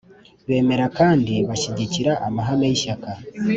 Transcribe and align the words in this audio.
Bemera 0.47 0.85
kandi 0.97 1.33
bashyigikiye 1.47 2.11
amahame 2.27 2.65
y 2.69 2.73
ishyaka 2.77 3.09